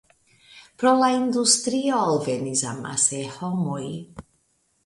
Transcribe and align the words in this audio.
Pro 0.83 0.93
la 1.01 1.09
industrio 1.17 2.01
alvenis 2.05 2.65
amase 2.73 3.23
homoj. 3.37 3.83